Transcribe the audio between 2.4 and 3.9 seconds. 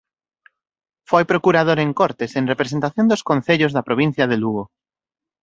representación dos concellos da